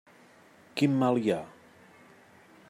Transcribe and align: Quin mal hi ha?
Quin 0.81 0.95
mal 1.03 1.21
hi 1.27 1.35
ha? 1.35 1.39